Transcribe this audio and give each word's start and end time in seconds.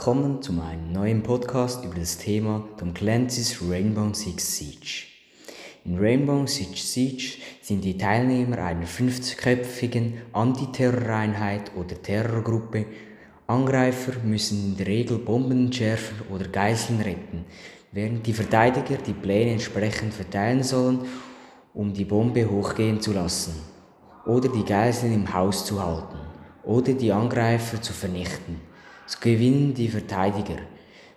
Willkommen 0.00 0.40
zu 0.40 0.54
meinem 0.54 0.92
neuen 0.92 1.22
Podcast 1.22 1.84
über 1.84 1.96
das 1.96 2.16
Thema 2.16 2.66
Tom 2.78 2.94
Clancy's 2.94 3.60
Rainbow 3.60 4.14
Six 4.14 4.56
Siege. 4.56 5.04
In 5.84 5.98
Rainbow 5.98 6.46
Six 6.46 6.94
Siege 6.94 7.36
sind 7.60 7.84
die 7.84 7.98
Teilnehmer 7.98 8.60
einer 8.60 8.86
50-köpfigen 8.86 10.14
Antiterroreinheit 10.32 11.72
oder 11.76 12.00
Terrorgruppe. 12.00 12.86
Angreifer 13.46 14.12
müssen 14.24 14.70
in 14.70 14.76
der 14.78 14.86
Regel 14.86 15.18
Bomben 15.18 15.66
entschärfen 15.66 16.22
oder 16.32 16.48
Geiseln 16.48 17.02
retten, 17.02 17.44
während 17.92 18.26
die 18.26 18.32
Verteidiger 18.32 18.96
die 18.96 19.12
Pläne 19.12 19.50
entsprechend 19.50 20.14
verteilen 20.14 20.62
sollen, 20.62 21.00
um 21.74 21.92
die 21.92 22.06
Bombe 22.06 22.50
hochgehen 22.50 23.02
zu 23.02 23.12
lassen 23.12 23.52
oder 24.24 24.48
die 24.48 24.64
Geiseln 24.64 25.12
im 25.12 25.34
Haus 25.34 25.66
zu 25.66 25.84
halten 25.84 26.16
oder 26.62 26.94
die 26.94 27.12
Angreifer 27.12 27.82
zu 27.82 27.92
vernichten. 27.92 28.69
So 29.10 29.18
gewinnen 29.20 29.74
die 29.74 29.88
Verteidiger. 29.88 30.58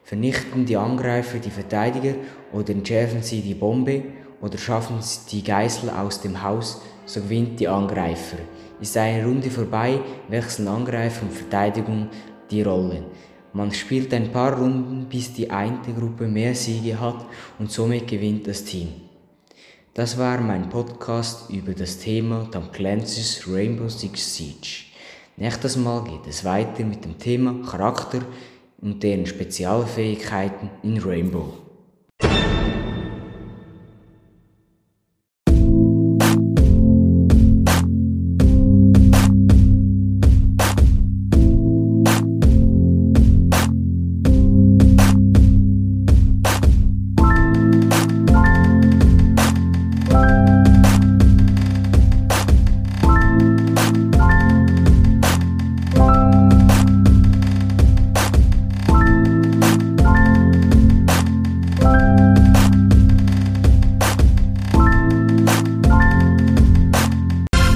Vernichten 0.03 0.65
die 0.65 0.77
Angreifer 0.77 1.37
die 1.37 1.51
Verteidiger 1.51 2.15
oder 2.51 2.71
entschärfen 2.71 3.21
sie 3.21 3.41
die 3.41 3.53
Bombe 3.53 4.01
oder 4.41 4.57
schaffen 4.57 4.99
sie 5.03 5.19
die 5.29 5.43
Geisel 5.43 5.91
aus 5.91 6.19
dem 6.19 6.41
Haus, 6.41 6.81
so 7.05 7.21
gewinnt 7.21 7.59
die 7.59 7.67
Angreifer. 7.67 8.37
Ist 8.81 8.97
eine 8.97 9.23
Runde 9.23 9.51
vorbei, 9.51 9.99
wechseln 10.27 10.69
Angreifer 10.69 11.21
und 11.21 11.33
Verteidigung 11.33 12.09
die 12.49 12.63
Rollen. 12.63 13.05
Man 13.53 13.71
spielt 13.71 14.11
ein 14.15 14.31
paar 14.31 14.57
Runden, 14.57 15.05
bis 15.07 15.31
die 15.31 15.51
eine 15.51 15.77
Gruppe 15.95 16.27
mehr 16.27 16.55
Siege 16.55 16.99
hat 16.99 17.23
und 17.59 17.71
somit 17.71 18.07
gewinnt 18.07 18.47
das 18.47 18.63
Team. 18.63 18.87
Das 19.93 20.17
war 20.17 20.41
mein 20.41 20.67
Podcast 20.67 21.51
über 21.51 21.73
das 21.73 21.99
Thema 21.99 22.49
Tom 22.49 22.71
Clancy's 22.71 23.47
Rainbow 23.47 23.87
Six 23.87 24.35
Siege. 24.35 24.92
Nächstes 25.35 25.77
Mal 25.77 26.03
geht 26.03 26.27
es 26.27 26.45
weiter 26.45 26.83
mit 26.83 27.05
dem 27.05 27.17
Thema 27.17 27.55
Charakter 27.65 28.19
und 28.79 29.01
deren 29.01 29.25
Spezialfähigkeiten 29.25 30.69
in 30.83 30.99
Rainbow. 30.99 31.53